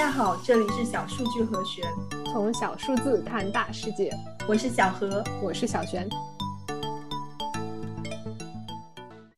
[0.00, 1.84] 家好，这里是小数据和弦，
[2.32, 4.10] 从小数字看大世界。
[4.48, 6.08] 我是小何，我是小璇。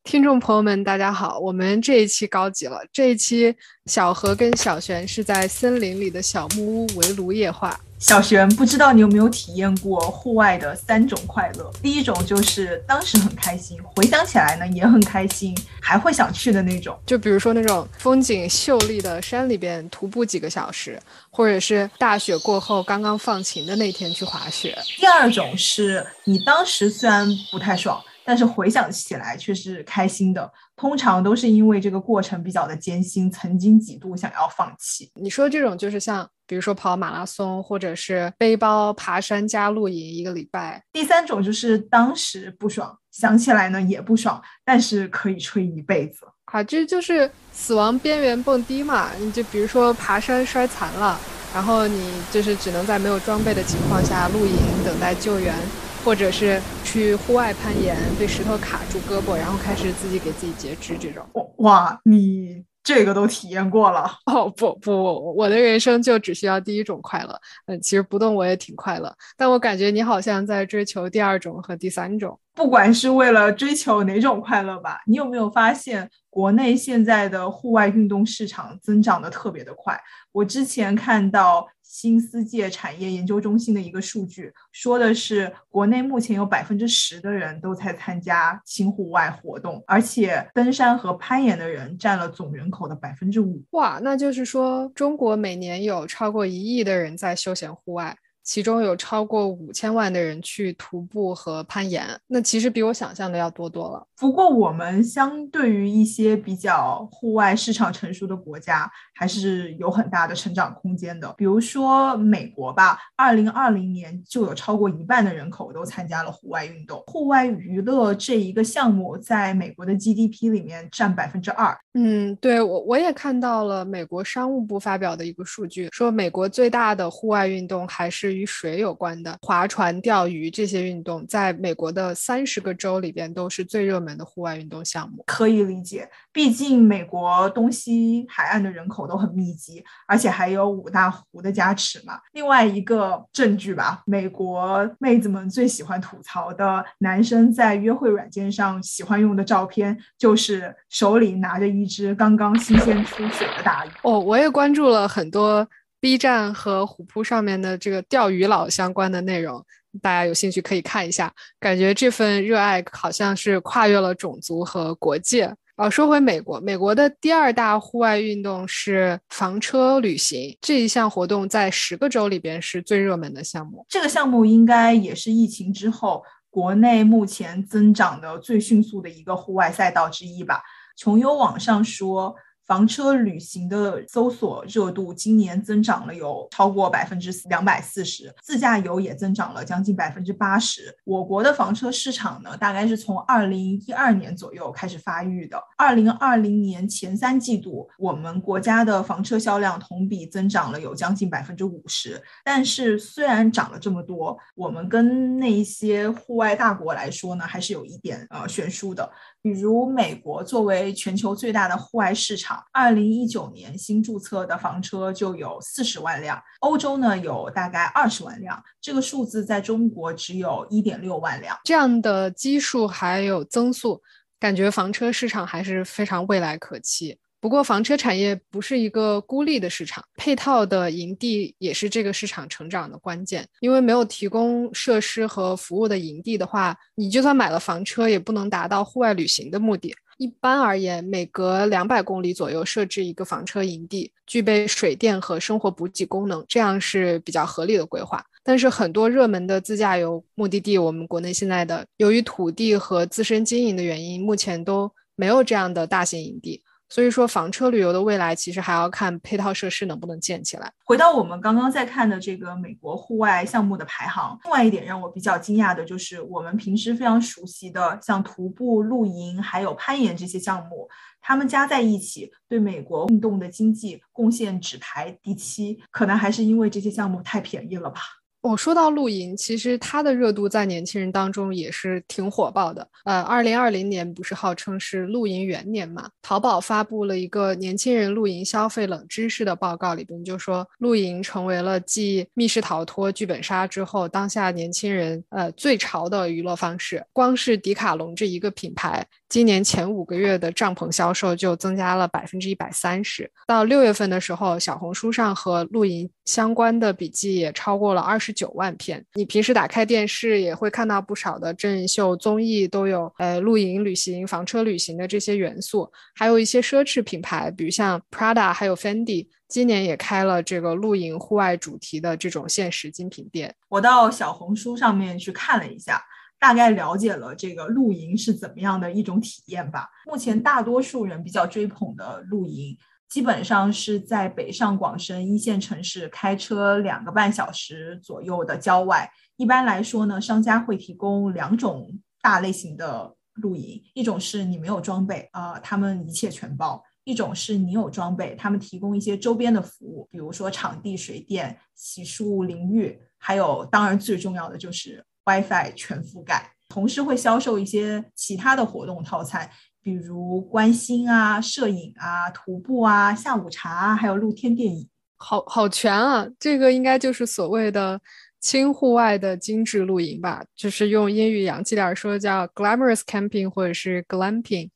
[0.05, 2.79] 听众朋友们，大家好，我们这一期高级了。
[2.93, 3.53] 这一期
[3.87, 7.77] 小何跟小璇是在森林里的小木屋围炉夜话。
[8.03, 11.71] 小璇，不知道你有没有体验过户外的三种快乐？
[11.81, 16.99] 第一种就是当时很开心，回想起来呢也很开心，还会想去的那种。
[17.05, 24.77] 就比如说那种风景秀丽的山里边徒步几个小时，或者是大雪过后刚刚放晴的那天去滑雪。
[24.97, 28.03] 第二种是你当时虽然不太爽。
[28.25, 35.11] 但是回想起来却是开心的，通常都是因为这个过程比较的艰辛，曾经几度想要放弃。
[35.15, 40.83] 你说这种就是像，比如说跑马拉松，或者是背包爬山加露营一个礼拜。
[40.91, 46.25] 第三种就是当时不爽，想起来呢也不爽，但是可以吹一辈子。
[46.45, 49.09] 啊，这就是死亡边缘蹦迪嘛。
[49.19, 51.19] 你就比如说爬山摔残了，
[51.53, 54.55] 然后你就是只能在没有装备的情况下露营
[54.85, 55.55] 等待救援。
[56.03, 61.23] 或者是去户外攀岩，被石头卡住胳膊，然后开始自己给自己截肢，这种。
[61.59, 64.11] 哇，你这个都体验过了？
[64.25, 67.39] 哦不不，我的人生就只需要第一种快乐。
[67.67, 72.37] 嗯，其实不动我也挺快乐，但我感觉你好像在追求第二种和第三种。
[72.53, 79.97] 不管是为了追求哪种快乐吧，你有没有发现国内现在的户外运动市场增长的特别的快？
[80.33, 81.65] 我之前看到。
[81.93, 93.63] 新思界产业研究中心的一个数据，说的是国内目前有百分之十的人都在参加新户外活动，而且登山和攀岩的人占了总人口的百分之五。
[93.73, 98.17] 哇，那就是说中国每年有超过一亿的人在休闲户外。
[98.43, 104.05] 其中有超过五千万的人去徒步和攀岩，那其实比我想象的要多多了。
[104.17, 111.33] 不过，我们相对于一些比较户外市场成熟的国家，还是有很大的成长空间的。
[111.37, 117.01] 比如说美国吧，二零二零年就有超过一半的人口都参加了户外运动。
[117.07, 121.77] 户外娱乐这一个项目在美国的 GDP 里面占百分之二。
[121.93, 128.32] 嗯，对我我也看到了美国商务部发表的一个数据，说美国最大的户外运动还是。
[128.33, 135.23] 与水有关的划船、钓鱼这些运动，在美国的三十个州里边都是最热门的户外运动项目。
[135.27, 142.19] 可以理解，毕竟美国东西海岸的人口都很密集，而且还有五大湖的加持嘛。
[142.33, 153.89] 另外一个证据吧，美国妹子们最喜欢吐槽的男生在约会软件上喜欢用的照片，就是手里拿着一只刚刚新鲜出水的大鱼。
[154.01, 155.67] 哦，我也关注了很多。
[156.03, 159.65] B 站和虎扑上面的这个钓鱼佬相关的内容，
[160.01, 161.31] 大家有兴趣可以看一下。
[161.61, 165.49] 感觉这份热爱好像是跨越了种族和国界。
[165.77, 173.85] 哦，说回美国，美国的第二大户外运动是房车旅行，这一项活动在十个州里边是最热门的项目。
[173.87, 180.61] 这个项目应该也是疫情之后国内目前增长的最迅速的一个户外赛道之一吧。
[180.97, 182.35] 穷游网上说。
[182.65, 190.95] 房车旅行的搜索热度今年增长了有超过百分之两百四十，自驾游也增长了将近百分之八十。
[191.03, 195.61] 我国的房车市场呢，大概是从二零一二年左右开始发育的。
[195.77, 202.21] 二零二零年前三季度，我们国家的房车销量同比增长了有将近百分之五十。
[202.45, 209.11] 但是虽然涨了这么多，我们跟那些户外大国来说呢，还是有一点呃悬殊的。
[209.43, 224.01] 比如美国作为全球最大的户外市场，二零一九年新注册的房车就有四十万辆，欧洲呢有大概二十万辆，这个数字在中国只有一点六万辆，这样的基数还有增速，
[224.39, 227.19] 感觉房车市场还是非常未来可期。
[227.43, 233.45] 不过，房车产业不是一个孤立的市场，配套的营地也是这个市场成长的关键。
[233.59, 239.93] 因为没有提供设施和服务的营地的话，你就算买了房车，也不能达到户外旅行的目的。
[240.17, 248.23] 一般而言，每隔两百公里左右设置一个房车营地，具备水电和生活补给功能，这样是比较合理的规划。
[248.41, 256.63] 但是，很多热门的自驾游目的地，我们国内现在的由于土地和自身经营的原因，目前都没有这样的大型营地。
[256.93, 260.71] 所以说，房车旅游的未来其实还要看配套设施能不能建起来。
[260.85, 270.87] 回到我们刚刚在看的这个美国户外项目的排行，另外一点让我比较惊讶的就是，我们平时非常熟悉的像徒步、露营还有攀岩这些项目，
[271.19, 278.01] 他们加在一起对美国运动的经济贡献只排第七，可能还是因为这些项目太便宜了吧。
[278.43, 282.85] 我说到露营，其实它的热度在年轻人当中也是挺火爆的。
[283.05, 286.09] 呃，二零二零年不是号称是露营元年嘛？
[286.21, 297.01] 淘宝发布了一个年轻人露营消费冷知识的报告，里边就说露营成为了继密室逃脱、剧本杀之后，当下年轻人呃最潮的娱乐方式。
[297.13, 303.31] 光是迪卡侬这一个品牌，今年前五个月的帐篷销售就增加了百分之一百三十。
[303.47, 308.33] 到六月份的时候，小红书上和露营相关的笔记也超过了二十。
[308.33, 323.53] 九万篇，你平时打开电视也会看到不少的真人秀、综艺，都有呃露营、旅行、房车旅行的这些元素，还有一些奢侈品牌，比如像 Prada 还有 Fendi，今年也开了这个露营户外主题的这种限时精品店。
[323.69, 326.01] 我到小红书上面去看了一下，
[326.39, 329.87] 大概了解了这个露营是怎么样的一种体验吧。
[330.07, 332.75] 目前大多数人比较追捧的露营。
[333.13, 339.07] 基本上是在北上广深一线城市开车两个半小时左右的郊外。
[339.35, 341.87] 一般来说呢，商家会提供两种
[342.23, 359.47] 大类型的露营，一种是你没有装备，呃，他们一切全包；一种是你有装备，他们提供一些周边的服务，比如说场地、水电、洗漱、淋浴，还有当然最重要的就是 WiFi 全覆盖，同时会销售一些其他的活动套餐。
[359.83, 364.87] 比如观星啊、摄影啊、徒步啊、下午茶啊，还有露天电影，
[365.17, 366.25] 好好全啊！
[366.39, 367.99] 这个应该就是所谓的
[368.39, 370.41] 轻户外的精致露营吧？
[370.55, 374.69] 就是用英语洋气点说叫 glamorous camping 或者是 glamping，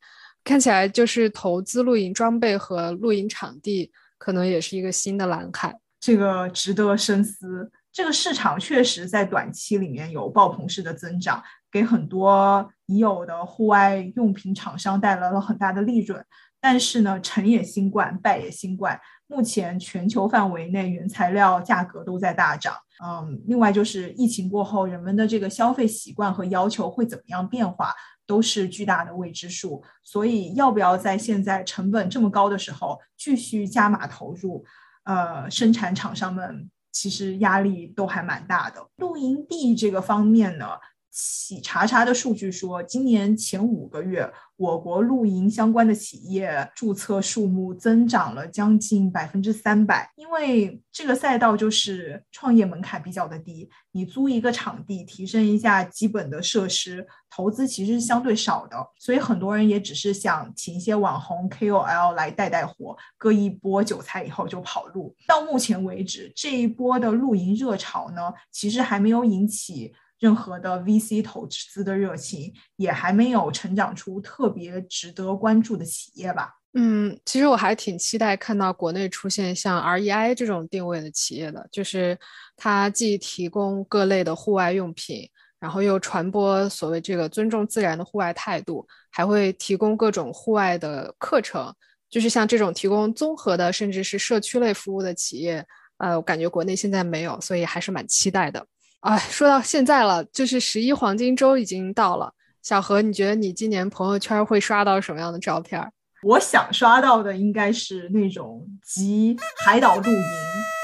[0.44, 5.74] 看起来就是投资露营装备和露营场地，可能也是一个新的蓝海。
[5.98, 7.72] 这个值得深思。
[7.90, 11.42] 这个市场确实在短期里面有爆棚式的增长。
[11.70, 16.24] 给很多已有的户外用品厂商带来了很大的利润，
[16.60, 18.98] 但是呢，成也新冠，败也新冠。
[19.26, 22.74] 目前全球范围内原材料价格都在大涨，
[23.04, 27.92] 嗯，另外就是疫情过后，人们的这个消费习惯和要求会怎么样变化，
[28.26, 29.84] 都是巨大的未知数。
[30.02, 34.64] 所以，要不要在现在成本这么高的时候继续加码投入？
[35.04, 38.88] 呃，生产厂商们其实压力都还蛮大的。
[38.96, 40.66] 露营地这个方面呢？
[41.10, 50.10] 企查查的数据说，今年前五个月，我国露营相关的企业注册数目增长了将近百分之三百。
[50.16, 65.16] 因为这个赛道就是创业门槛比较的低，你租一个场地，提升一下基本的设施，投资其实是相对少的，所以很多人也只是想请一些网红 KOL 来带带货，割一波韭菜以后就跑路。
[65.26, 69.94] 到目前为止，这一波的露营热潮呢，其实还没有引起。
[70.18, 76.54] 任何的 VC 投资的热情也还没有成长出特别值得关注的企业吧？
[76.74, 82.16] 嗯，其实我还挺期待看到国内出现像 REI 这种定位的企业的，就是
[82.56, 85.28] 它既提供各类的户外用品，
[85.58, 91.74] 然后又传播所谓这个尊重自然的户外态度，还会提供各种户外的课程，
[92.10, 95.64] 就是像这种提供综合的甚至是社区类服务的企业，
[95.96, 98.64] 呃，我感觉国内现在没有，所以还是蛮期待的。
[99.00, 102.32] 哎，说到现在了，就是十一黄金周已经到了。
[102.62, 105.80] 小何，你觉得你今年朋友圈会刷到什么样的照片？
[106.24, 110.22] 我想刷到的应该是那种集海岛露营、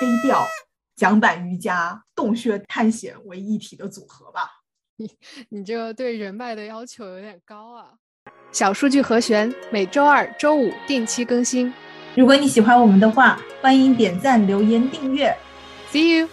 [0.00, 0.46] 飞钓、
[0.94, 4.48] 桨板瑜伽、洞穴探险为一体的组合吧。
[4.96, 5.10] 你
[5.48, 7.86] 你这个对人脉的要求有点高啊。
[8.52, 11.74] 小数据和弦每周二、周五定期更新。
[12.14, 15.36] 如果你喜欢我们的话，欢迎点赞、留言、订阅。
[15.90, 16.28] See you。